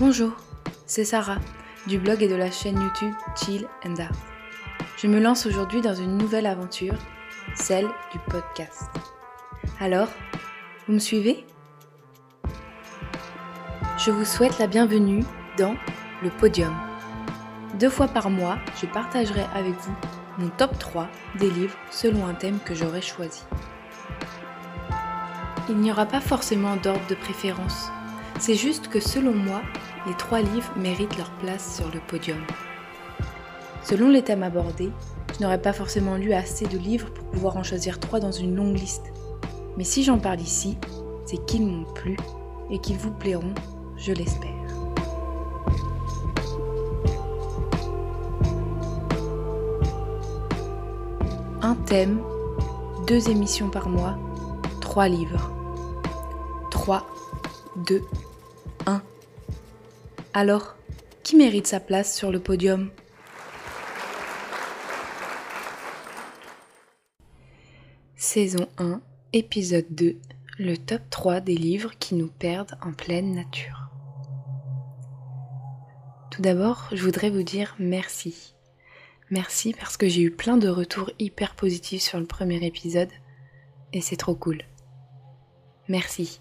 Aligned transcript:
Bonjour, 0.00 0.32
c'est 0.86 1.04
Sarah 1.04 1.36
du 1.86 1.98
blog 1.98 2.22
et 2.22 2.28
de 2.28 2.34
la 2.34 2.50
chaîne 2.50 2.80
YouTube 2.80 3.12
Chill 3.36 3.68
and 3.86 3.96
Art. 3.96 4.16
Je 4.96 5.06
me 5.06 5.20
lance 5.20 5.44
aujourd'hui 5.44 5.82
dans 5.82 5.94
une 5.94 6.16
nouvelle 6.16 6.46
aventure, 6.46 6.94
celle 7.54 7.86
du 8.10 8.18
podcast. 8.30 8.88
Alors, 9.78 10.08
vous 10.86 10.94
me 10.94 10.98
suivez? 10.98 11.44
Je 13.98 14.10
vous 14.10 14.24
souhaite 14.24 14.58
la 14.58 14.68
bienvenue 14.68 15.22
dans 15.58 15.74
le 16.22 16.30
podium. 16.30 16.74
Deux 17.78 17.90
fois 17.90 18.08
par 18.08 18.30
mois, 18.30 18.58
je 18.80 18.86
partagerai 18.86 19.44
avec 19.54 19.74
vous 19.74 19.96
mon 20.38 20.48
top 20.48 20.78
3 20.78 21.08
des 21.38 21.50
livres 21.50 21.76
selon 21.90 22.26
un 22.26 22.32
thème 22.32 22.58
que 22.64 22.74
j'aurai 22.74 23.02
choisi. 23.02 23.42
Il 25.68 25.76
n'y 25.76 25.92
aura 25.92 26.06
pas 26.06 26.22
forcément 26.22 26.76
d'ordre 26.76 27.06
de 27.10 27.14
préférence. 27.14 27.90
C'est 28.38 28.54
juste 28.54 28.88
que 28.88 29.00
selon 29.00 29.34
moi, 29.34 29.60
les 30.06 30.14
trois 30.14 30.40
livres 30.40 30.72
méritent 30.76 31.16
leur 31.16 31.30
place 31.32 31.76
sur 31.76 31.90
le 31.92 32.00
podium. 32.00 32.38
Selon 33.82 34.08
les 34.08 34.22
thèmes 34.22 34.42
abordés, 34.42 34.90
je 35.34 35.42
n'aurais 35.42 35.60
pas 35.60 35.72
forcément 35.72 36.16
lu 36.16 36.32
assez 36.32 36.66
de 36.66 36.78
livres 36.78 37.10
pour 37.10 37.24
pouvoir 37.26 37.56
en 37.56 37.62
choisir 37.62 38.00
trois 38.00 38.20
dans 38.20 38.32
une 38.32 38.54
longue 38.54 38.78
liste. 38.78 39.12
Mais 39.76 39.84
si 39.84 40.02
j'en 40.02 40.18
parle 40.18 40.40
ici, 40.40 40.76
c'est 41.26 41.44
qu'ils 41.46 41.66
m'ont 41.66 41.84
plu 41.94 42.16
et 42.70 42.78
qu'ils 42.78 42.98
vous 42.98 43.12
plairont, 43.12 43.54
je 43.96 44.12
l'espère. 44.12 44.50
Un 51.62 51.74
thème, 51.74 52.20
deux 53.06 53.28
émissions 53.28 53.68
par 53.68 53.88
mois, 53.88 54.18
trois 54.80 55.08
livres. 55.08 55.52
3, 56.70 57.06
2, 57.76 57.96
1. 57.96 58.29
Alors, 60.32 60.76
qui 61.24 61.34
mérite 61.34 61.66
sa 61.66 61.80
place 61.80 62.16
sur 62.16 62.30
le 62.30 62.38
podium? 62.38 62.90
Saison 68.14 68.68
1, 68.78 69.00
épisode 69.32 69.86
2, 69.90 70.16
le 70.60 70.76
top 70.76 71.02
3 71.10 71.40
des 71.40 71.56
livres 71.56 71.90
qui 71.98 72.14
nous 72.14 72.28
perdent 72.28 72.78
en 72.80 72.92
pleine 72.92 73.34
nature. 73.34 73.88
Tout 76.30 76.42
d'abord, 76.42 76.88
je 76.92 77.02
voudrais 77.02 77.30
vous 77.30 77.42
dire 77.42 77.74
merci. 77.80 78.54
Merci 79.30 79.74
parce 79.74 79.96
que 79.96 80.08
j'ai 80.08 80.22
eu 80.22 80.30
plein 80.30 80.58
de 80.58 80.68
retours 80.68 81.10
hyper 81.18 81.56
positifs 81.56 82.02
sur 82.02 82.20
le 82.20 82.26
premier 82.26 82.64
épisode 82.64 83.10
et 83.92 84.00
c'est 84.00 84.16
trop 84.16 84.36
cool. 84.36 84.62
Merci. 85.88 86.40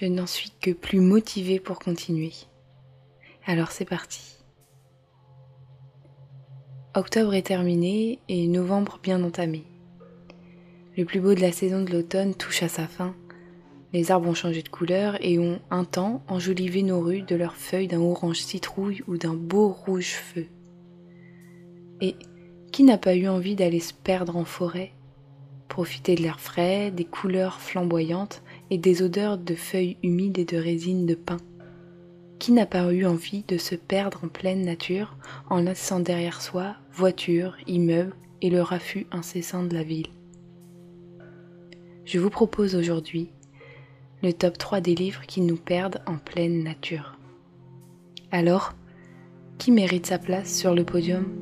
Je 0.00 0.06
n'en 0.06 0.26
suis 0.26 0.50
que 0.62 0.70
plus 0.70 1.00
motivée 1.00 1.60
pour 1.60 1.78
continuer. 1.78 2.32
Alors 3.44 3.72
c'est 3.72 3.84
parti. 3.84 4.36
Octobre 6.94 7.34
est 7.34 7.46
terminé 7.46 8.20
et 8.28 8.46
novembre 8.46 9.00
bien 9.02 9.22
entamé. 9.24 9.64
Le 10.96 11.04
plus 11.04 11.20
beau 11.20 11.34
de 11.34 11.40
la 11.40 11.50
saison 11.50 11.82
de 11.82 11.90
l'automne 11.90 12.34
touche 12.34 12.62
à 12.62 12.68
sa 12.68 12.86
fin. 12.86 13.16
Les 13.92 14.12
arbres 14.12 14.28
ont 14.28 14.34
changé 14.34 14.62
de 14.62 14.68
couleur 14.68 15.16
et 15.20 15.40
ont 15.40 15.58
un 15.70 15.84
temps 15.84 16.22
enjolivé 16.28 16.82
nos 16.82 17.00
rues 17.00 17.22
de 17.22 17.34
leurs 17.34 17.56
feuilles 17.56 17.88
d'un 17.88 18.00
orange 18.00 18.38
citrouille 18.38 19.02
ou 19.08 19.16
d'un 19.16 19.34
beau 19.34 19.68
rouge 19.68 20.12
feu. 20.12 20.46
Et 22.00 22.14
qui 22.70 22.84
n'a 22.84 22.96
pas 22.96 23.16
eu 23.16 23.26
envie 23.26 23.56
d'aller 23.56 23.80
se 23.80 23.92
perdre 23.92 24.36
en 24.36 24.44
forêt, 24.44 24.92
profiter 25.68 26.14
de 26.14 26.22
l'air 26.22 26.40
frais, 26.40 26.90
des 26.90 27.04
couleurs 27.04 27.60
flamboyantes 27.60 28.42
et 28.70 28.78
des 28.78 29.02
odeurs 29.02 29.36
de 29.36 29.54
feuilles 29.54 29.96
humides 30.02 30.38
et 30.38 30.44
de 30.44 30.58
résine 30.58 31.06
de 31.06 31.14
pin? 31.14 31.38
Qui 32.42 32.50
n'a 32.50 32.66
pas 32.66 32.92
eu 32.92 33.06
envie 33.06 33.44
de 33.46 33.56
se 33.56 33.76
perdre 33.76 34.24
en 34.24 34.26
pleine 34.26 34.64
nature 34.64 35.16
en 35.48 35.60
laissant 35.60 36.00
derrière 36.00 36.42
soi 36.42 36.74
voitures, 36.92 37.56
immeubles 37.68 38.16
et 38.40 38.50
le 38.50 38.60
raffut 38.60 39.06
incessant 39.12 39.62
de 39.62 39.72
la 39.72 39.84
ville 39.84 40.08
Je 42.04 42.18
vous 42.18 42.30
propose 42.30 42.74
aujourd'hui 42.74 43.30
le 44.24 44.32
top 44.32 44.58
3 44.58 44.80
des 44.80 44.96
livres 44.96 45.22
qui 45.24 45.40
nous 45.40 45.54
perdent 45.54 46.02
en 46.04 46.16
pleine 46.16 46.64
nature. 46.64 47.16
Alors, 48.32 48.72
qui 49.58 49.70
mérite 49.70 50.06
sa 50.06 50.18
place 50.18 50.52
sur 50.52 50.74
le 50.74 50.82
podium? 50.82 51.41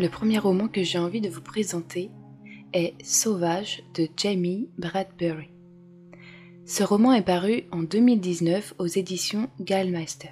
Le 0.00 0.08
premier 0.08 0.38
roman 0.38 0.66
que 0.66 0.82
j'ai 0.82 0.96
envie 0.96 1.20
de 1.20 1.28
vous 1.28 1.42
présenter 1.42 2.10
est 2.72 2.94
Sauvage 3.04 3.82
de 3.92 4.08
Jamie 4.16 4.70
Bradbury. 4.78 5.50
Ce 6.64 6.82
roman 6.82 7.12
est 7.12 7.20
paru 7.20 7.64
en 7.70 7.82
2019 7.82 8.76
aux 8.78 8.86
éditions 8.86 9.50
Gallmeister 9.60 10.30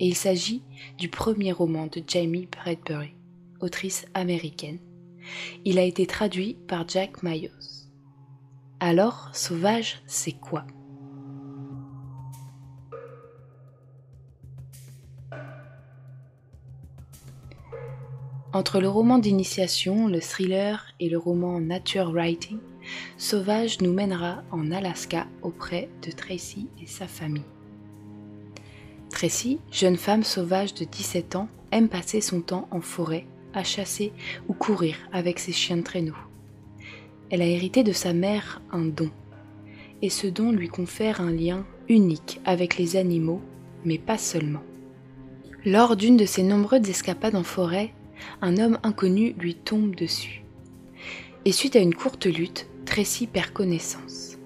et 0.00 0.08
il 0.08 0.16
s'agit 0.16 0.64
du 0.98 1.08
premier 1.08 1.52
roman 1.52 1.86
de 1.86 2.02
Jamie 2.04 2.48
Bradbury, 2.50 3.14
autrice 3.60 4.04
américaine. 4.14 4.80
Il 5.64 5.78
a 5.78 5.84
été 5.84 6.08
traduit 6.08 6.56
par 6.66 6.88
Jack 6.88 7.22
Mayos. 7.22 7.86
Alors, 8.80 9.30
Sauvage, 9.32 10.02
c'est 10.08 10.32
quoi? 10.32 10.66
Entre 18.54 18.78
le 18.78 18.88
roman 18.88 19.18
d'initiation, 19.18 20.06
le 20.06 20.20
thriller 20.20 20.86
et 21.00 21.08
le 21.08 21.18
roman 21.18 21.60
nature 21.60 22.12
writing, 22.12 22.58
Sauvage 23.16 23.80
nous 23.80 23.92
mènera 23.92 24.44
en 24.52 24.70
Alaska 24.70 25.26
auprès 25.42 25.88
de 26.06 26.12
Tracy 26.12 26.68
et 26.80 26.86
sa 26.86 27.08
famille. 27.08 27.42
Tracy, 29.10 29.58
jeune 29.72 29.96
femme 29.96 30.22
sauvage 30.22 30.72
de 30.72 30.84
17 30.84 31.34
ans, 31.34 31.48
aime 31.72 31.88
passer 31.88 32.20
son 32.20 32.42
temps 32.42 32.68
en 32.70 32.80
forêt, 32.80 33.26
à 33.54 33.64
chasser 33.64 34.12
ou 34.46 34.52
courir 34.52 34.94
avec 35.12 35.40
ses 35.40 35.50
chiens 35.52 35.78
de 35.78 35.82
traîneau. 35.82 36.14
Elle 37.30 37.42
a 37.42 37.46
hérité 37.46 37.82
de 37.82 37.90
sa 37.92 38.12
mère 38.12 38.62
un 38.70 38.84
don, 38.84 39.10
et 40.00 40.10
ce 40.10 40.28
don 40.28 40.52
lui 40.52 40.68
confère 40.68 41.20
un 41.20 41.32
lien 41.32 41.66
unique 41.88 42.40
avec 42.44 42.78
les 42.78 42.94
animaux, 42.94 43.40
mais 43.84 43.98
pas 43.98 44.18
seulement. 44.18 44.62
Lors 45.64 45.96
d'une 45.96 46.16
de 46.16 46.24
ses 46.24 46.44
nombreuses 46.44 46.88
escapades 46.88 47.34
en 47.34 47.42
forêt, 47.42 47.92
un 48.40 48.58
homme 48.58 48.78
inconnu 48.82 49.34
lui 49.38 49.54
tombe 49.54 49.94
dessus. 49.94 50.44
Et 51.44 51.52
suite 51.52 51.76
à 51.76 51.80
une 51.80 51.94
courte 51.94 52.26
lutte, 52.26 52.68
Tracy 52.86 53.26
perd 53.26 53.50
connaissance. 53.50 54.38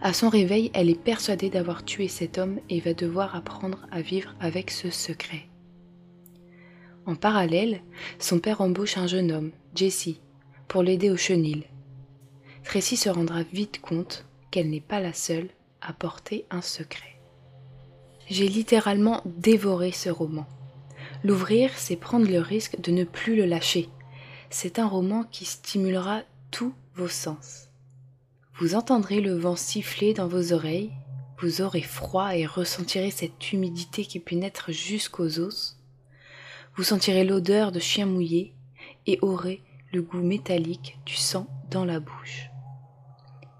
À 0.00 0.12
son 0.12 0.28
réveil, 0.28 0.70
elle 0.74 0.90
est 0.90 1.00
persuadée 1.00 1.48
d'avoir 1.48 1.84
tué 1.84 2.08
cet 2.08 2.38
homme 2.38 2.58
et 2.68 2.80
va 2.80 2.92
devoir 2.92 3.36
apprendre 3.36 3.86
à 3.90 4.00
vivre 4.00 4.34
avec 4.40 4.70
ce 4.70 4.90
secret. 4.90 5.48
En 7.06 7.14
parallèle, 7.14 7.82
son 8.18 8.38
père 8.38 8.60
embauche 8.60 8.96
un 8.96 9.06
jeune 9.06 9.32
homme, 9.32 9.50
Jesse, 9.74 10.20
pour 10.68 10.82
l'aider 10.82 11.10
au 11.10 11.16
chenil. 11.16 11.64
Tracy 12.64 12.96
se 12.96 13.08
rendra 13.08 13.42
vite 13.42 13.80
compte 13.80 14.26
qu'elle 14.50 14.70
n'est 14.70 14.80
pas 14.80 15.00
la 15.00 15.12
seule 15.12 15.48
à 15.80 15.92
porter 15.92 16.46
un 16.50 16.62
secret. 16.62 17.20
J'ai 18.28 18.48
littéralement 18.48 19.22
dévoré 19.24 19.92
ce 19.92 20.10
roman. 20.10 20.46
L'ouvrir, 21.24 21.70
c'est 21.76 21.96
prendre 21.96 22.28
le 22.28 22.40
risque 22.40 22.80
de 22.80 22.90
ne 22.90 23.04
plus 23.04 23.36
le 23.36 23.46
lâcher. 23.46 23.88
C'est 24.50 24.78
un 24.78 24.86
roman 24.86 25.22
qui 25.24 25.44
stimulera 25.44 26.22
tous 26.50 26.74
vos 26.94 27.08
sens. 27.08 27.68
Vous 28.58 28.74
entendrez 28.74 29.20
le 29.20 29.34
vent 29.34 29.56
siffler 29.56 30.14
dans 30.14 30.26
vos 30.26 30.52
oreilles, 30.52 30.90
vous 31.38 31.60
aurez 31.60 31.82
froid 31.82 32.36
et 32.36 32.46
ressentirez 32.46 33.10
cette 33.10 33.52
humidité 33.52 34.04
qui 34.04 34.20
pénètre 34.20 34.72
jusqu'aux 34.72 35.38
os. 35.38 35.76
Vous 36.76 36.84
sentirez 36.84 37.24
l'odeur 37.24 37.72
de 37.72 37.80
chien 37.80 38.06
mouillé 38.06 38.54
et 39.06 39.18
aurez 39.22 39.62
le 39.92 40.02
goût 40.02 40.22
métallique 40.22 40.98
du 41.06 41.14
sang 41.14 41.46
dans 41.70 41.84
la 41.84 42.00
bouche. 42.00 42.50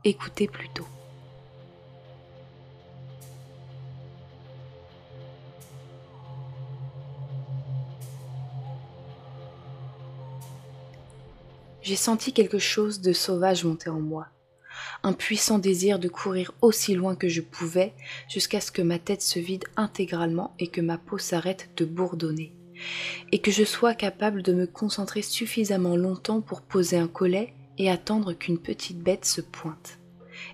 Écoutez 0.04 0.48
plutôt. 0.48 0.86
J'ai 11.82 11.96
senti 11.96 12.32
quelque 12.32 12.58
chose 12.58 13.00
de 13.00 13.12
sauvage 13.12 13.64
monter 13.64 13.90
en 13.90 14.00
moi, 14.00 14.28
un 15.02 15.12
puissant 15.12 15.58
désir 15.58 15.98
de 15.98 16.08
courir 16.08 16.52
aussi 16.62 16.94
loin 16.94 17.16
que 17.16 17.28
je 17.28 17.40
pouvais 17.40 17.92
jusqu'à 18.28 18.60
ce 18.60 18.70
que 18.70 18.82
ma 18.82 18.98
tête 18.98 19.22
se 19.22 19.38
vide 19.38 19.64
intégralement 19.76 20.54
et 20.58 20.68
que 20.68 20.80
ma 20.80 20.98
peau 20.98 21.18
s'arrête 21.18 21.70
de 21.76 21.84
bourdonner, 21.84 22.52
et 23.32 23.40
que 23.40 23.50
je 23.50 23.64
sois 23.64 23.94
capable 23.94 24.42
de 24.42 24.52
me 24.52 24.66
concentrer 24.66 25.22
suffisamment 25.22 25.96
longtemps 25.96 26.40
pour 26.40 26.62
poser 26.62 26.96
un 26.96 27.08
collet 27.08 27.52
et 27.78 27.90
attendre 27.90 28.32
qu'une 28.32 28.58
petite 28.58 29.00
bête 29.00 29.24
se 29.24 29.40
pointe. 29.40 29.98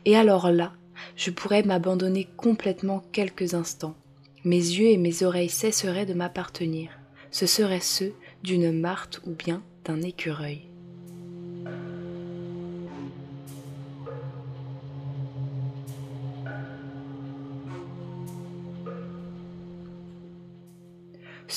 Et 0.05 0.17
alors 0.17 0.51
là, 0.51 0.73
je 1.17 1.31
pourrais 1.31 1.63
m'abandonner 1.63 2.29
complètement 2.37 3.01
quelques 3.13 3.55
instants. 3.55 3.97
Mes 4.45 4.57
yeux 4.57 4.89
et 4.89 4.97
mes 4.97 5.23
oreilles 5.23 5.49
cesseraient 5.49 6.07
de 6.07 6.15
m'appartenir. 6.15 6.91
Ce 7.31 7.47
seraient 7.47 7.81
ceux 7.81 8.15
d'une 8.43 8.73
martre 8.73 9.21
ou 9.27 9.33
bien 9.33 9.63
d'un 9.85 10.01
écureuil. 10.01 10.69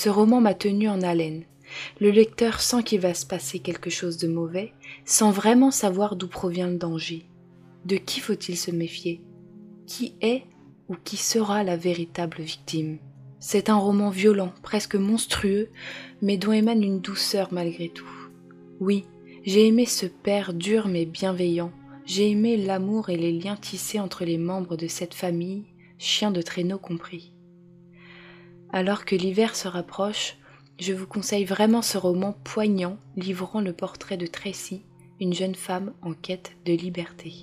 Ce 0.04 0.10
roman 0.10 0.42
m'a 0.42 0.56
tenu 0.56 0.90
en 0.90 1.04
haleine. 1.04 1.44
Le 2.00 2.10
lecteur 2.10 2.60
sent 2.60 2.82
qu'il 2.82 3.02
va 3.02 3.14
se 3.14 3.24
passer 3.24 3.60
quelque 3.60 3.92
chose 3.92 4.18
de 4.18 4.28
mauvais, 4.28 4.74
sans 5.06 5.30
vraiment 5.30 5.70
savoir 5.70 6.16
d'où 6.16 6.28
provient 6.28 6.70
le 6.70 6.80
danger. 6.80 7.28
De 7.86 7.98
qui 7.98 8.20
faut-il 8.20 8.58
se 8.58 8.72
méfier? 8.72 9.22
Qui 9.86 10.16
est 10.22 10.46
ou 10.90 10.96
qui 11.04 11.18
sera 11.18 11.64
la 11.64 11.78
véritable 11.78 12.42
victime? 12.42 12.98
C'est 13.40 13.70
un 13.70 13.76
roman 13.76 14.10
violent, 14.10 14.54
presque 14.64 14.96
monstrueux, 14.96 15.70
mais 16.24 16.38
dont 16.38 16.52
émane 16.52 16.82
une 16.82 17.02
douceur 17.02 17.50
malgré 17.52 17.88
tout. 17.88 18.10
Oui, 18.80 19.06
j'ai 19.44 19.68
aimé 19.68 19.86
ce 19.86 20.08
père 20.08 20.56
dur 20.56 20.88
mais 20.88 21.06
bienveillant. 21.06 21.72
J'ai 22.08 22.32
aimé 22.32 22.58
l'amour 22.58 23.12
et 23.12 23.18
les 23.18 23.34
liens 23.34 23.56
tissés 23.56 24.00
entre 24.00 24.26
les 24.26 24.40
membres 24.40 24.78
de 24.78 24.88
cette 24.88 25.14
famille, 25.14 25.66
chiens 26.00 26.32
de 26.32 26.42
traîneau 26.42 26.80
compris. 26.80 27.34
Alors 28.74 29.04
que 29.04 29.16
l'hiver 29.16 29.56
se 29.56 29.68
rapproche, 29.68 30.38
je 30.80 30.94
vous 30.94 31.06
conseille 31.06 31.44
vraiment 31.44 31.82
ce 31.82 31.98
roman 31.98 32.34
poignant 32.46 32.98
livrant 33.18 33.60
le 33.60 33.74
portrait 33.74 34.16
de 34.16 34.28
Tracy, 34.28 34.84
une 35.20 35.34
jeune 35.34 35.56
femme 35.56 35.94
en 36.02 36.14
quête 36.14 36.54
de 36.66 36.72
liberté. 36.72 37.34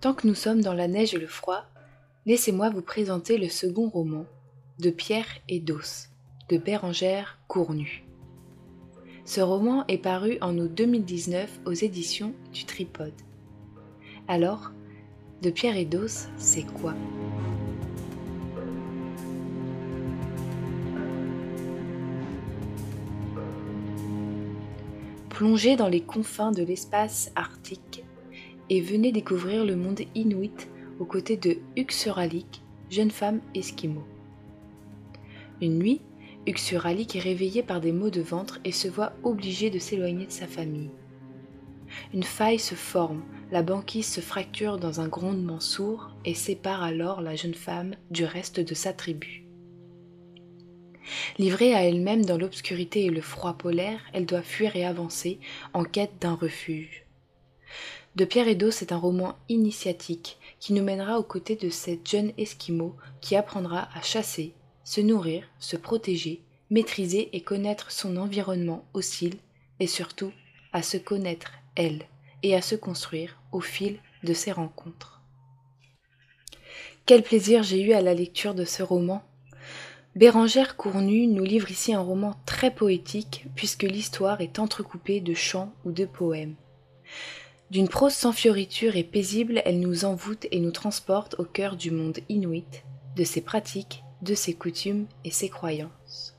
Tant 0.00 0.14
que 0.14 0.28
nous 0.28 0.36
sommes 0.36 0.60
dans 0.60 0.74
la 0.74 0.86
neige 0.86 1.14
et 1.14 1.18
le 1.18 1.26
froid, 1.26 1.64
laissez-moi 2.24 2.70
vous 2.70 2.82
présenter 2.82 3.36
le 3.36 3.48
second 3.48 3.88
roman, 3.88 4.24
De 4.78 4.90
Pierre 4.90 5.26
et 5.48 5.58
d'Os, 5.58 6.10
de 6.48 6.56
Bérangère 6.56 7.40
Cournu. 7.48 8.07
Ce 9.28 9.42
roman 9.42 9.84
est 9.88 9.98
paru 9.98 10.38
en 10.40 10.56
août 10.56 10.72
2019 10.74 11.60
aux 11.66 11.74
éditions 11.74 12.32
du 12.54 12.64
Tripode. 12.64 13.12
Alors, 14.26 14.72
de 15.42 15.50
pierre 15.50 15.76
et 15.76 15.84
d'os, 15.84 16.28
c'est 16.38 16.64
quoi? 16.80 16.94
Plongez 25.28 25.76
dans 25.76 25.88
les 25.88 26.00
confins 26.00 26.50
de 26.50 26.62
l'espace 26.62 27.30
arctique 27.36 28.04
et 28.70 28.80
venez 28.80 29.12
découvrir 29.12 29.66
le 29.66 29.76
monde 29.76 30.00
inuit 30.14 30.70
aux 31.00 31.04
côtés 31.04 31.36
de 31.36 31.58
Uxuralik, 31.76 32.62
jeune 32.88 33.10
femme 33.10 33.40
esquimau. 33.54 34.04
Une 35.60 35.78
nuit, 35.78 36.00
Uxuralik 36.48 37.14
est 37.14 37.20
réveillé 37.20 37.62
par 37.62 37.78
des 37.78 37.92
maux 37.92 38.08
de 38.08 38.22
ventre 38.22 38.58
et 38.64 38.72
se 38.72 38.88
voit 38.88 39.12
obligé 39.22 39.68
de 39.68 39.78
s'éloigner 39.78 40.24
de 40.24 40.32
sa 40.32 40.46
famille. 40.46 40.90
Une 42.14 42.22
faille 42.22 42.58
se 42.58 42.74
forme, 42.74 43.22
la 43.52 43.62
banquise 43.62 44.10
se 44.10 44.22
fracture 44.22 44.78
dans 44.78 45.00
un 45.00 45.08
grondement 45.08 45.60
sourd 45.60 46.10
et 46.24 46.32
sépare 46.32 46.82
alors 46.82 47.20
la 47.20 47.36
jeune 47.36 47.54
femme 47.54 47.96
du 48.10 48.24
reste 48.24 48.60
de 48.60 48.74
sa 48.74 48.94
tribu. 48.94 49.44
Livrée 51.38 51.74
à 51.74 51.84
elle-même 51.84 52.24
dans 52.24 52.38
l'obscurité 52.38 53.04
et 53.04 53.10
le 53.10 53.20
froid 53.20 53.52
polaire, 53.52 54.00
elle 54.14 54.24
doit 54.24 54.42
fuir 54.42 54.74
et 54.74 54.86
avancer 54.86 55.40
en 55.74 55.84
quête 55.84 56.14
d'un 56.20 56.34
refuge. 56.34 57.04
De 58.16 58.24
Pierre 58.24 58.48
et 58.48 58.54
d'eau, 58.54 58.70
c'est 58.70 58.92
un 58.92 58.96
roman 58.96 59.36
initiatique 59.50 60.38
qui 60.60 60.72
nous 60.72 60.82
mènera 60.82 61.18
aux 61.18 61.24
côtés 61.24 61.56
de 61.56 61.68
cette 61.68 62.08
jeune 62.08 62.32
esquimau 62.38 62.96
qui 63.20 63.36
apprendra 63.36 63.88
à 63.94 64.00
chasser, 64.00 64.54
se 64.88 65.02
nourrir, 65.02 65.44
se 65.58 65.76
protéger, 65.76 66.40
maîtriser 66.70 67.28
et 67.36 67.42
connaître 67.42 67.92
son 67.92 68.16
environnement 68.16 68.86
hostile 68.94 69.36
et 69.80 69.86
surtout 69.86 70.32
à 70.72 70.80
se 70.80 70.96
connaître 70.96 71.52
elle 71.74 72.06
et 72.42 72.54
à 72.54 72.62
se 72.62 72.74
construire 72.74 73.38
au 73.52 73.60
fil 73.60 73.98
de 74.24 74.32
ses 74.32 74.50
rencontres. 74.50 75.20
Quel 77.04 77.22
plaisir 77.22 77.62
j'ai 77.62 77.82
eu 77.82 77.92
à 77.92 78.00
la 78.00 78.14
lecture 78.14 78.54
de 78.54 78.64
ce 78.64 78.82
roman. 78.82 79.22
Bérangère 80.16 80.74
Cournu 80.74 81.26
nous 81.26 81.44
livre 81.44 81.70
ici 81.70 81.92
un 81.92 82.00
roman 82.00 82.40
très 82.46 82.74
poétique 82.74 83.44
puisque 83.54 83.82
l'histoire 83.82 84.40
est 84.40 84.58
entrecoupée 84.58 85.20
de 85.20 85.34
chants 85.34 85.74
ou 85.84 85.92
de 85.92 86.06
poèmes. 86.06 86.54
D'une 87.70 87.88
prose 87.88 88.14
sans 88.14 88.32
fioriture 88.32 88.96
et 88.96 89.04
paisible, 89.04 89.60
elle 89.66 89.80
nous 89.80 90.06
envoûte 90.06 90.46
et 90.50 90.60
nous 90.60 90.72
transporte 90.72 91.38
au 91.38 91.44
cœur 91.44 91.76
du 91.76 91.90
monde 91.90 92.20
inuit, 92.30 92.84
de 93.16 93.24
ses 93.24 93.42
pratiques, 93.42 94.02
de 94.22 94.34
ses 94.34 94.54
coutumes 94.54 95.06
et 95.24 95.30
ses 95.30 95.48
croyances. 95.48 96.36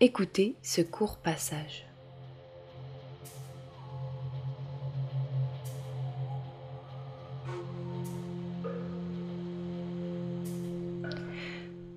Écoutez 0.00 0.54
ce 0.62 0.82
court 0.82 1.16
passage. 1.16 1.86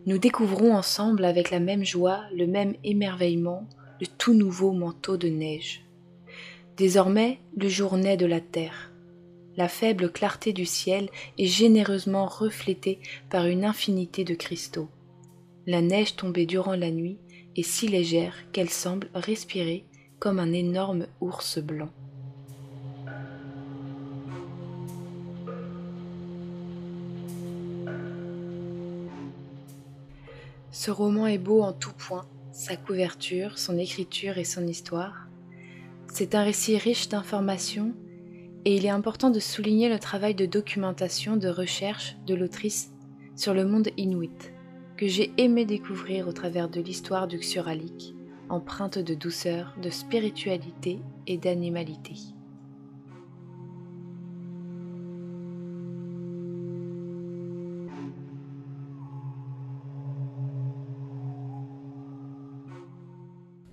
Nous 0.06 0.18
découvrons 0.18 0.74
ensemble 0.74 1.24
avec 1.24 1.52
la 1.52 1.60
même 1.60 1.86
joie, 1.86 2.24
le 2.36 2.48
même 2.48 2.74
émerveillement, 2.84 3.68
le 4.02 4.08
tout 4.08 4.34
nouveau 4.34 4.72
manteau 4.72 5.18
de 5.18 5.28
neige. 5.28 5.86
Désormais, 6.78 7.40
le 7.56 7.70
jour 7.70 7.96
naît 7.96 8.18
de 8.18 8.26
la 8.26 8.40
terre. 8.40 8.89
La 9.60 9.68
faible 9.68 10.10
clarté 10.10 10.54
du 10.54 10.66
ciel 10.66 11.10
est 11.38 11.46
généreusement 11.46 12.28
reflétée 12.28 12.98
par 13.30 13.46
une 13.46 13.66
infinité 13.66 14.24
de 14.24 14.34
cristaux. 14.34 14.88
La 15.68 15.82
neige 15.82 16.16
tombée 16.16 16.46
durant 16.46 16.78
la 16.78 16.92
nuit 16.92 17.18
est 17.58 17.64
si 17.64 17.90
légère 17.90 18.38
qu'elle 18.54 18.70
semble 18.70 19.10
respirer 19.14 19.84
comme 20.18 20.40
un 20.40 20.54
énorme 20.54 21.08
ours 21.20 21.60
blanc. 21.60 21.90
Ce 30.72 30.90
roman 30.90 31.28
est 31.28 31.38
beau 31.38 31.64
en 31.64 31.74
tout 31.74 31.92
point, 31.92 32.26
sa 32.54 32.78
couverture, 32.78 33.60
son 33.60 33.78
écriture 33.78 34.38
et 34.38 34.46
son 34.46 34.66
histoire. 34.66 35.28
C'est 36.14 36.34
un 36.34 36.44
récit 36.44 36.78
riche 36.78 37.10
d'informations 37.10 37.94
et 38.66 38.76
il 38.76 38.86
est 38.86 38.90
important 38.90 39.30
de 39.30 39.40
souligner 39.40 39.90
le 39.90 40.00
travail 40.00 40.36
de 40.36 40.46
documentation, 40.46 41.38
de 41.38 41.50
recherche 41.50 42.18
de 42.26 42.36
l'autrice 42.36 42.92
sur 43.36 43.54
le 43.54 43.66
monde 43.66 43.90
inuit, 43.98 44.52
que 44.98 45.08
j'ai 45.08 45.32
aimé 45.38 45.66
découvrir 45.66 46.28
au 46.28 46.34
travers 46.34 46.70
de 46.70 46.82
l'histoire 46.82 47.28
du 47.28 47.38
Xuralik, 47.38 48.16
empreinte 48.50 48.98
de 48.98 49.14
douceur, 49.14 49.76
de 49.82 49.90
spiritualité 49.90 51.00
et 51.26 51.38
d'animalité. 51.38 52.16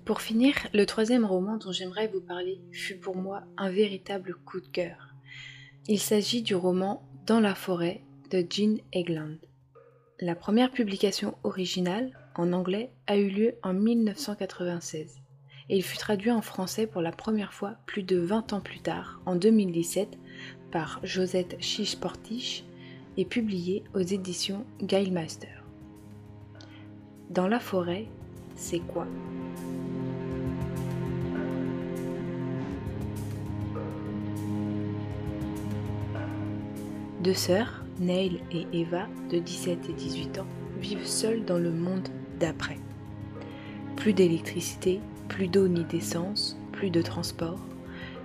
Pour 0.07 0.21
finir, 0.21 0.55
le 0.73 0.85
troisième 0.85 1.25
roman 1.25 1.57
dont 1.57 1.73
j'aimerais 1.73 2.07
vous 2.07 2.21
parler 2.21 2.61
fut 2.71 2.95
pour 2.95 3.17
moi 3.17 3.43
un 3.57 3.69
véritable 3.69 4.35
coup 4.45 4.61
de 4.61 4.67
cœur. 4.67 5.13
Il 5.89 5.99
s'agit 5.99 6.41
du 6.41 6.55
roman 6.55 7.03
Dans 7.25 7.41
la 7.41 7.53
forêt 7.53 8.05
de 8.31 8.41
Jean 8.49 8.77
Egland. 8.93 9.35
La 10.21 10.33
première 10.33 10.71
publication 10.71 11.35
originale, 11.43 12.17
en 12.35 12.53
anglais, 12.53 12.89
a 13.05 13.17
eu 13.17 13.27
lieu 13.27 13.55
en 13.63 13.73
1996 13.73 15.17
et 15.67 15.75
il 15.75 15.83
fut 15.83 15.97
traduit 15.97 16.31
en 16.31 16.41
français 16.41 16.87
pour 16.87 17.01
la 17.01 17.11
première 17.11 17.53
fois 17.53 17.75
plus 17.85 18.03
de 18.03 18.17
20 18.17 18.53
ans 18.53 18.61
plus 18.61 18.79
tard, 18.79 19.19
en 19.25 19.35
2017, 19.35 20.17
par 20.71 21.01
Josette 21.03 21.57
Chiche-Portiche 21.59 22.63
et 23.17 23.25
publié 23.25 23.83
aux 23.93 23.99
éditions 23.99 24.65
Guildmaster. 24.81 25.65
Dans 27.29 27.49
la 27.49 27.59
forêt, 27.59 28.05
c'est 28.55 28.79
quoi? 28.79 29.05
Deux 37.27 37.33
sœurs, 37.33 37.83
Neil 37.99 38.39
et 38.53 38.65
Eva, 38.71 39.05
de 39.29 39.37
17 39.37 39.89
et 39.89 39.91
18 39.91 40.39
ans, 40.39 40.47
vivent 40.79 41.05
seules 41.05 41.43
dans 41.43 41.57
le 41.57 41.71
monde 41.71 42.07
d'après. 42.39 42.77
Plus 43.97 44.13
d'électricité, 44.13 45.01
plus 45.27 45.49
d'eau 45.49 45.67
ni 45.67 45.83
d'essence, 45.83 46.57
plus 46.71 46.89
de 46.89 47.01
transport, 47.01 47.59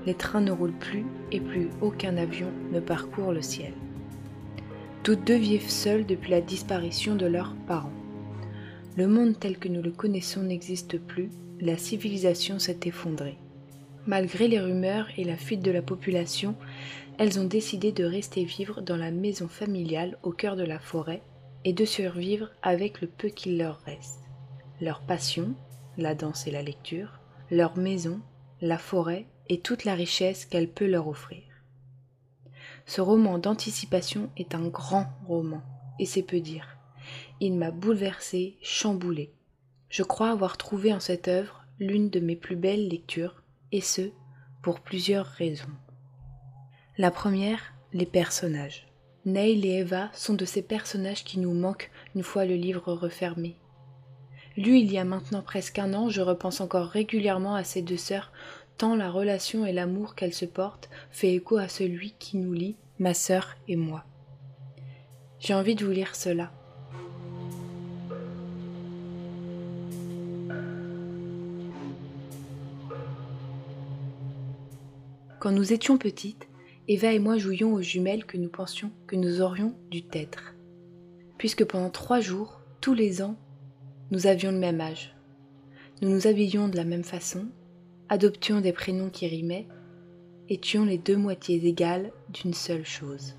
les 0.07 0.15
trains 0.15 0.41
ne 0.41 0.53
roulent 0.53 0.79
plus 0.79 1.05
et 1.33 1.41
plus 1.41 1.69
aucun 1.81 2.17
avion 2.17 2.53
ne 2.71 2.79
parcourt 2.79 3.33
le 3.33 3.43
ciel. 3.43 3.73
Toutes 5.03 5.27
deux 5.27 5.35
vivent 5.35 5.69
seules 5.69 6.07
depuis 6.07 6.31
la 6.31 6.41
disparition 6.41 7.17
de 7.17 7.27
leurs 7.27 7.57
parents. 7.67 7.91
Le 8.97 9.09
monde 9.09 9.37
tel 9.37 9.59
que 9.59 9.67
nous 9.67 9.83
le 9.83 9.91
connaissons 9.91 10.45
n'existe 10.45 11.01
plus, 11.01 11.29
la 11.61 11.77
civilisation 11.77 12.61
s'est 12.61 12.79
effondrée. 12.85 13.42
Malgré 14.07 14.49
les 14.49 14.59
rumeurs 14.59 15.07
et 15.17 15.25
la 15.25 15.37
fuite 15.37 15.63
de 15.63 15.71
la 15.71 15.83
population, 15.83 16.57
elles 17.19 17.39
ont 17.39 17.45
décidé 17.45 17.93
de 17.93 18.05
rester 18.05 18.45
vivre 18.45 18.81
dans 18.81 18.97
la 18.97 19.13
maison 19.13 19.47
familiale 19.47 20.19
au 20.23 20.33
cœur 20.33 20.57
de 20.57 20.65
la 20.65 20.81
forêt 20.81 21.23
et 21.65 21.73
de 21.73 21.85
survivre 21.85 22.49
avec 22.63 23.01
le 23.01 23.07
peu 23.07 23.29
qu'il 23.29 23.59
leur 23.59 23.79
reste. 23.81 24.21
Leur 24.81 25.03
passion, 25.03 25.55
la 25.97 26.17
danse 26.17 26.49
et 26.49 26.51
la 26.51 26.63
lecture, 26.63 27.21
leur 27.51 27.77
maison, 27.79 28.21
la 28.61 28.79
forêt 28.79 29.27
et 29.49 29.61
toute 29.61 29.85
la 29.85 29.95
richesse 29.95 30.47
qu'elle 30.47 30.69
peut 30.69 30.89
leur 30.89 31.07
offrir. 31.07 31.43
Ce 32.87 33.01
roman 33.01 33.39
d'anticipation 33.39 34.31
est 34.37 34.55
un 34.55 34.67
grand 34.67 35.07
roman, 35.27 35.63
et 36.01 36.07
c'est 36.07 36.23
peu 36.23 36.41
dire. 36.41 36.77
Il 37.41 37.55
m'a 37.55 37.71
bouleversé, 37.71 38.57
chamboulé. 38.63 39.33
Je 39.89 40.03
crois 40.03 40.31
avoir 40.31 40.57
trouvé 40.57 40.93
en 40.93 41.01
cette 41.01 41.29
œuvre 41.29 41.65
l'une 41.79 42.11
de 42.11 42.21
mes 42.21 42.37
plus 42.37 42.57
belles 42.57 42.89
lectures, 42.89 43.42
et 43.73 43.81
ce, 43.81 44.11
pour 44.63 44.81
plusieurs 44.81 45.27
raisons. 45.27 45.65
La 46.99 47.11
première, 47.11 47.75
les 47.93 48.07
personnages. 48.07 48.87
Neil 49.25 49.67
et 49.67 49.79
Eva 49.79 50.11
sont 50.13 50.35
de 50.35 50.45
ces 50.45 50.63
personnages 50.63 51.25
qui 51.25 51.39
nous 51.39 51.55
manquent 51.55 51.91
une 52.15 52.23
fois 52.23 52.45
le 52.45 52.55
livre 52.55 52.93
refermé. 52.93 53.57
Lu 54.57 54.79
il 54.79 54.93
y 54.93 54.99
a 54.99 55.05
maintenant 55.05 55.43
presque 55.43 55.79
un 55.79 55.95
an, 55.95 56.11
je 56.11 56.21
repense 56.21 56.61
encore 56.61 56.89
régulièrement 56.89 57.55
à 57.55 57.65
ces 57.65 57.83
deux 57.83 57.97
sœurs, 57.97 58.33
tant 58.77 58.95
la 58.95 59.11
relation 59.11 59.65
et 59.65 59.73
l'amour 59.73 60.15
qu'elles 60.15 60.35
se 60.35 60.45
portent 60.45 60.91
fait 61.11 61.35
écho 61.35 61.57
à 61.57 61.69
celui 61.69 62.15
qui 62.19 62.37
nous 62.37 62.53
lie, 62.53 62.77
ma 62.99 63.15
sœur 63.15 63.57
et 63.69 63.77
moi. 63.77 64.05
J'ai 65.39 65.55
envie 65.55 65.75
de 65.75 65.85
vous 65.85 65.91
lire 65.91 66.15
cela. 66.15 66.53
Quand 75.43 75.51
nous 75.51 75.73
étions 75.73 75.99
petites, 75.99 76.47
Eva 76.87 77.13
et 77.13 77.19
moi 77.19 77.37
jouions 77.37 77.75
aux 77.75 77.83
jumelles 77.83 78.27
que 78.27 78.37
nous 78.37 78.49
pensions 78.49 78.93
que 79.09 79.17
nous 79.17 79.41
aurions 79.41 79.75
dû 79.91 80.05
être. 80.13 80.55
Puisque 81.37 81.65
pendant 81.65 81.91
trois 81.91 82.21
jours, 82.21 82.61
tous 82.81 82.95
les 82.95 83.23
ans, 83.23 83.35
nous 84.13 84.29
avions 84.29 84.53
le 84.53 84.61
même 84.61 84.81
âge. 84.81 85.17
Nous 86.01 86.11
nous 86.11 86.29
habillions 86.29 86.69
de 86.69 86.77
la 86.77 86.85
même 86.85 87.03
façon, 87.03 87.49
adoptions 88.09 88.61
des 88.61 88.73
prénoms 88.73 89.11
qui 89.11 89.27
rimaient, 89.27 89.67
étions 90.49 90.85
les 90.85 90.97
deux 90.97 91.17
moitiés 91.17 91.67
égales 91.67 92.13
d'une 92.29 92.55
seule 92.55 92.87
chose. 92.87 93.35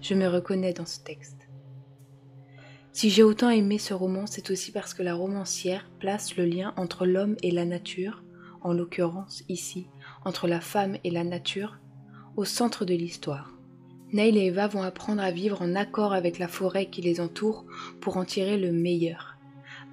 Je 0.00 0.14
me 0.14 0.28
reconnais 0.28 0.74
dans 0.74 0.86
ce 0.86 1.00
texte. 1.00 1.49
Si 3.00 3.08
j'ai 3.08 3.22
autant 3.22 3.48
aimé 3.48 3.78
ce 3.78 3.94
roman, 3.94 4.26
c'est 4.26 4.50
aussi 4.50 4.72
parce 4.72 4.92
que 4.92 5.02
la 5.02 5.14
romancière 5.14 5.88
place 6.00 6.36
le 6.36 6.44
lien 6.44 6.74
entre 6.76 7.06
l'homme 7.06 7.34
et 7.42 7.50
la 7.50 7.64
nature, 7.64 8.22
en 8.60 8.74
l'occurrence 8.74 9.42
ici, 9.48 9.86
entre 10.26 10.46
la 10.46 10.60
femme 10.60 10.98
et 11.02 11.10
la 11.10 11.24
nature, 11.24 11.78
au 12.36 12.44
centre 12.44 12.84
de 12.84 12.92
l'histoire. 12.92 13.54
Neil 14.12 14.36
et 14.36 14.48
Eva 14.48 14.66
vont 14.66 14.82
apprendre 14.82 15.22
à 15.22 15.30
vivre 15.30 15.62
en 15.62 15.76
accord 15.76 16.12
avec 16.12 16.38
la 16.38 16.46
forêt 16.46 16.90
qui 16.90 17.00
les 17.00 17.22
entoure 17.22 17.64
pour 18.02 18.18
en 18.18 18.26
tirer 18.26 18.58
le 18.58 18.70
meilleur, 18.70 19.38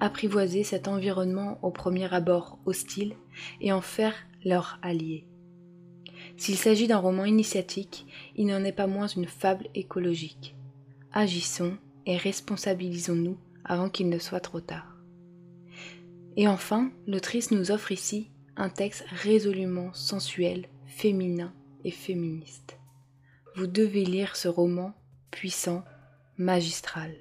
apprivoiser 0.00 0.62
cet 0.62 0.86
environnement 0.86 1.58
au 1.62 1.70
premier 1.70 2.12
abord 2.12 2.58
hostile 2.66 3.14
et 3.62 3.72
en 3.72 3.80
faire 3.80 4.12
leur 4.44 4.78
allié. 4.82 5.24
S'il 6.36 6.56
s'agit 6.56 6.88
d'un 6.88 6.98
roman 6.98 7.24
initiatique, 7.24 8.04
il 8.36 8.48
n'en 8.48 8.64
est 8.64 8.70
pas 8.70 8.86
moins 8.86 9.06
une 9.06 9.28
fable 9.28 9.68
écologique. 9.74 10.54
Agissons 11.14 11.78
et 12.08 12.16
responsabilisons-nous 12.16 13.38
avant 13.64 13.90
qu'il 13.90 14.08
ne 14.08 14.18
soit 14.18 14.40
trop 14.40 14.60
tard. 14.60 14.96
Et 16.36 16.48
enfin, 16.48 16.90
l'autrice 17.06 17.50
nous 17.50 17.70
offre 17.70 17.92
ici 17.92 18.30
un 18.56 18.70
texte 18.70 19.04
résolument 19.10 19.92
sensuel, 19.92 20.68
féminin 20.86 21.52
et 21.84 21.90
féministe. 21.90 22.78
Vous 23.54 23.66
devez 23.66 24.04
lire 24.04 24.36
ce 24.36 24.48
roman 24.48 24.94
puissant, 25.30 25.84
magistral. 26.38 27.14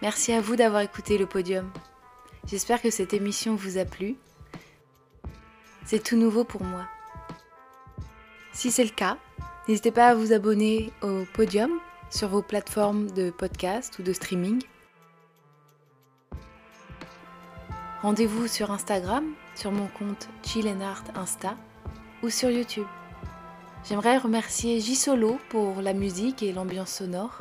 Merci 0.00 0.32
à 0.32 0.40
vous 0.40 0.54
d'avoir 0.54 0.82
écouté 0.82 1.18
le 1.18 1.26
podium. 1.26 1.70
J'espère 2.46 2.80
que 2.80 2.90
cette 2.90 3.14
émission 3.14 3.56
vous 3.56 3.78
a 3.78 3.84
plu. 3.84 4.16
C'est 5.84 6.02
tout 6.02 6.16
nouveau 6.16 6.44
pour 6.44 6.62
moi. 6.62 6.84
Si 8.52 8.70
c'est 8.70 8.84
le 8.84 8.90
cas, 8.90 9.18
n'hésitez 9.66 9.90
pas 9.90 10.08
à 10.08 10.14
vous 10.14 10.32
abonner 10.32 10.92
au 11.02 11.24
podium 11.34 11.70
sur 12.10 12.28
vos 12.28 12.42
plateformes 12.42 13.10
de 13.10 13.30
podcast 13.30 13.98
ou 13.98 14.02
de 14.02 14.12
streaming. 14.12 14.62
Rendez-vous 18.02 18.46
sur 18.46 18.70
Instagram, 18.70 19.24
sur 19.56 19.72
mon 19.72 19.88
compte 19.88 20.28
Chill 20.44 20.68
Art 20.80 21.04
Insta 21.16 21.56
ou 22.22 22.30
sur 22.30 22.50
YouTube. 22.50 22.86
J'aimerais 23.84 24.18
remercier 24.18 24.78
J 24.80 24.96
pour 25.48 25.82
la 25.82 25.92
musique 25.92 26.42
et 26.44 26.52
l'ambiance 26.52 26.92
sonore. 26.92 27.40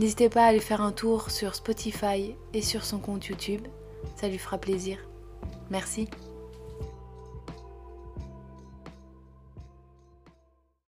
N'hésitez 0.00 0.30
pas 0.30 0.44
à 0.44 0.46
aller 0.46 0.60
faire 0.60 0.80
un 0.80 0.92
tour 0.92 1.30
sur 1.30 1.54
Spotify 1.54 2.34
et 2.54 2.62
sur 2.62 2.86
son 2.86 3.00
compte 3.00 3.26
YouTube, 3.26 3.60
ça 4.16 4.28
lui 4.28 4.38
fera 4.38 4.56
plaisir. 4.56 4.96
Merci. 5.68 6.08